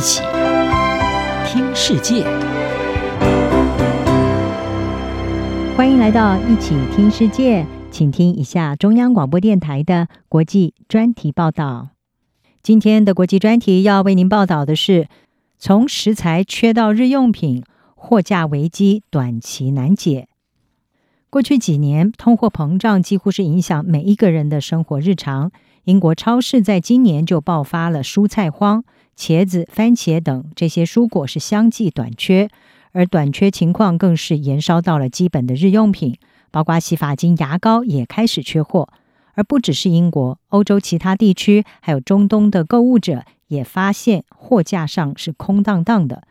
[0.00, 0.22] 一起
[1.44, 2.24] 听世界，
[5.76, 11.90] 欢迎来到一起听世界，请听一下中央广播电台的国际专题报道。
[12.62, 15.06] 今天的国际专题要为您报道的是：
[15.58, 17.62] 从食材缺到日用品，
[17.94, 20.28] 货架危机短期难解。
[21.28, 25.52] 过去几年，通货膨胀几乎是影响每一个人的生活日常。
[25.84, 28.84] 英国超市在今年就爆发了蔬菜荒，
[29.16, 32.48] 茄子、番茄等这些蔬果是相继短缺，
[32.92, 36.18] 而短缺情况更是延烧到了基本的日用品，
[36.50, 38.88] 包括洗发精、牙膏也开始缺货。
[39.34, 46.24] 而不只是英国，欧洲其他地区还有中东的购物者也发现货架上是空荡荡的。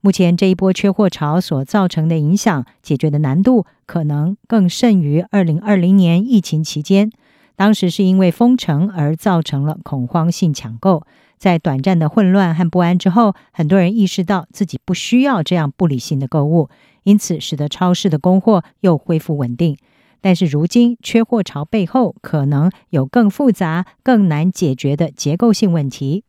[0.00, 7.10] 目前这一波缺货潮所造成的影响，解决的难度可能更甚于二零二零年疫情期间。
[7.56, 11.04] 当时是因为封城而造成了恐慌性抢购，
[11.38, 16.68] 在短暂的混乱和不安之后，很多人意识到自己不需要这样不理性的购物，
[17.02, 19.76] 因此使得超市的供货又恢复稳定。
[20.20, 26.24] 但是如今缺货潮背后可能有更复杂、更难解决的结构性问题。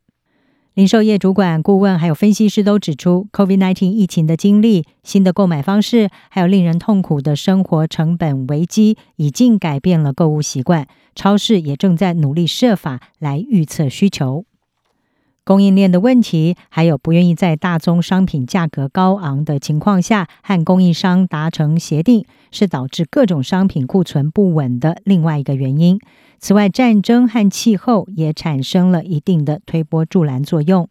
[0.78, 10.86] 零售业主管、顾问还有分析师都指出，Covid nineteen 疫情的经历、新的购买方式，还有令人痛苦的生活成本危机，已经改变了购物习惯。
[11.16, 14.44] 超市也正在努力设法来预测需求。
[15.48, 25.98] 供应链的问题，还有不愿意在大宗商品价格高昂的情况下和供应商达成协定，是导致各种商品库存不稳的另外一个原因。
[26.38, 30.86] 此外，战争和气候也产生了一定的推波助澜作用。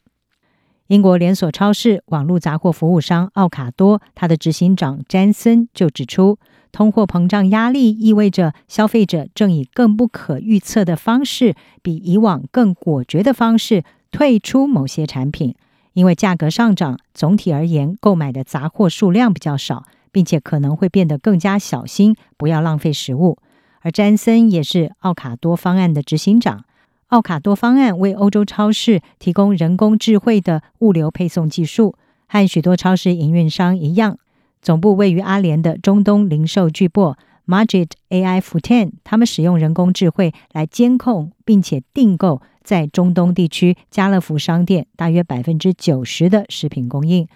[0.88, 6.40] 英国连锁超市网络杂货服务商奥卡多，它的执行长詹森就指出，
[6.72, 13.84] 通货膨胀压力意味着消费者正以更不可预测的方式，比以往更果决的方式
[14.18, 15.54] 退出某些产品，
[15.94, 23.38] 因为价格上涨，总体而言，购买的杂货数量比较少，并且可能会变得更加小心，不要浪费食物。
[23.82, 26.66] 而詹森也是奥卡多方案的执行长。
[27.10, 31.94] 奥卡多方案为欧洲超市提供人工智慧的物流配送技术，
[32.28, 34.18] 和许多超市营运商一样，
[34.64, 37.16] 总部位于阿联的中东零售巨擘
[37.48, 47.28] Majid AI Food10，他们使用人工智慧来监控并且订购在中东地区家乐福商店大约百分之九十的食品供应。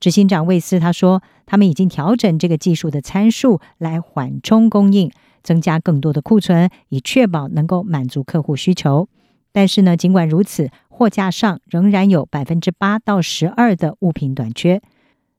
[0.00, 5.10] 执行长魏斯他说，他们已经调整这个技术的参数来缓冲供应。
[5.42, 9.08] 增加更多的库存，以确保能够满足客户需求。
[9.52, 14.82] 但是呢，尽管如此，货架上仍然有百分之八到十二的物品短缺。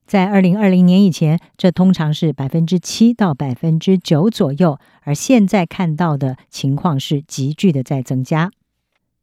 [0.06, 8.52] 在二零二零年以前，这通常是百分之七到百分之九左右，而现在看到的情况是急剧的在增加。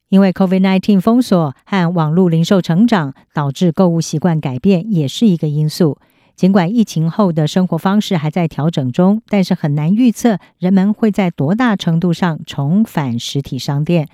[0.08, 5.98] 因为 COVID-19 封锁和网络零售成长，导致购物习惯改变，也是一个因素。
[6.34, 14.08] 尽管疫情后的生活方式还在调整中，但是很难预测人们会在多大程度上重返实体商店。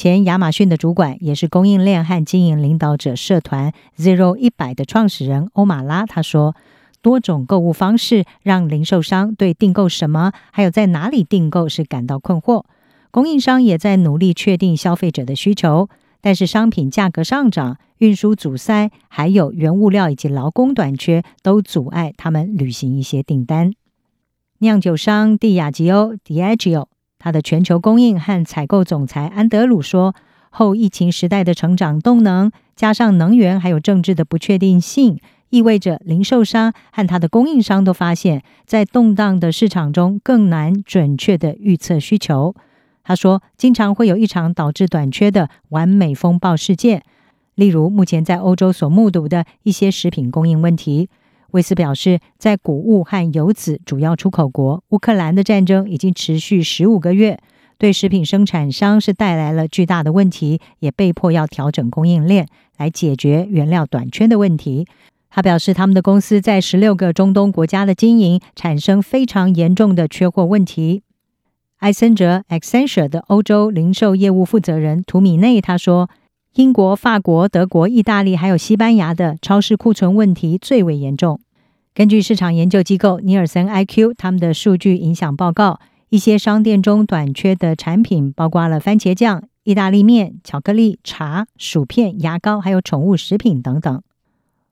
[0.00, 6.56] 前亚马逊的主管，也是供应链和经营领导者社团 Zero 一百的创始人欧马拉他说
[7.02, 12.64] ：“多种购物方式让零售商对订购什么，还有在哪里订购是感到困惑。
[13.10, 15.90] 供应商也在努力确定消费者的需求。”
[16.22, 23.74] 但是商品价格上涨、运输阻塞，还有原物料以及劳工短缺，都阻碍他们履行一些订单。
[24.60, 26.86] 酿酒商蒂亚吉欧 （Diageo）
[27.20, 30.14] 他的全球供应和采购总裁安德鲁说
[30.50, 35.20] ：“后疫情时代的成长动能，加上能源还有政治的不确定性，
[35.50, 42.54] 意味着零售商和他的供应商都发现，在动荡的市场中更难准确的预测需求。”
[43.04, 47.02] 他说：“经常会有一场导致短缺的完美风暴事件，
[47.54, 51.10] 例如目前在欧洲所目睹的一些食品供应问题。”
[51.52, 57.38] 威斯表示，在谷物和油脂主要出口国乌克兰的战争已经持续十五个月，
[57.78, 64.86] 对食品生产商是带来了巨大的问题，也被迫要调整供应链来解决原料短缺的问题。
[65.30, 71.02] 他表示，他们的公司在十六个中东国家的经营产生非常严重的缺货问题。
[71.78, 76.10] 埃森哲 （Accenture） 的欧洲零售业务负责人图米内他说
[76.54, 81.40] ：“英国、法国、德国、意大利还有西班牙的超市库存问题最为严重。
[81.94, 94.02] 根据市场研究机构尼尔森 IQ 他们的数据影响报告，一些商店中短缺的产品包括了番茄酱、意大利面、巧克力、茶、薯片、牙膏，还有宠物食品等等。”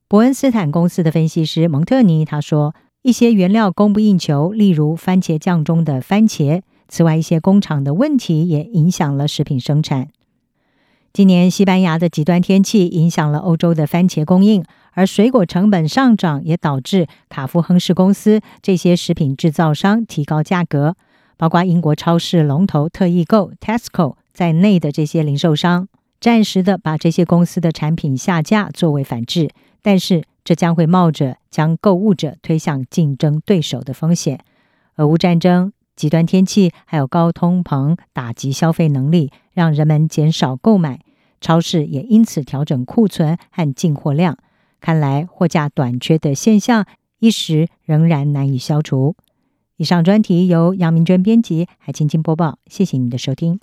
[0.08, 10.08] 伯恩斯坦公司的分析师蒙特尼他说：“一些原料供不应求，例如番茄酱中的番茄。”此外，一些工厂的问题也影响了食品生产。
[11.12, 20.94] 今年西班牙的极端天气影响了欧洲的番茄供应，而水果成本上涨也导致卡夫亨氏公司这些食品制造商提高价格，
[21.36, 25.88] 包括英国超市龙头特易购 Tesco 在内的这些零售商，
[26.20, 29.50] 暂时的把这些公司的产品下架作为反制，
[29.82, 34.38] 但是这将会冒着将购物者推向竞争对手的风险。
[34.96, 41.00] 俄乌战争、极端天气还有高通膨打击消费能力，让人们减少购买，
[41.40, 44.38] 超市也因此调整库存和进货量。
[44.80, 46.86] 看来货架短缺的现象
[47.18, 49.16] 一时仍然难以消除。
[49.76, 52.60] 以上专题由杨明娟编辑，还青青播报。
[52.68, 53.58] 谢谢你的收听。